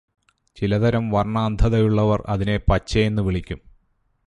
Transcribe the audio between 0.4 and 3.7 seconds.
ചില തരം വർണാന്ധതയുള്ളവർ അതിനെ പച്ചയെന്നും വിളിക്കും.